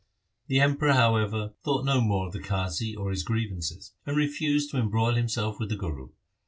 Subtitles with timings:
[0.47, 4.71] The Emperor, how ever, thought no more of the Qazi or his grievances, and refused
[4.71, 6.09] to embroil himself with the Guru.